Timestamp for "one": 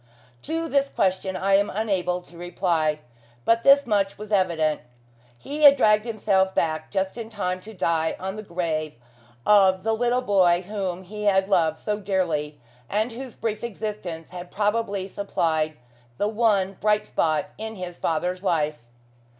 16.27-16.73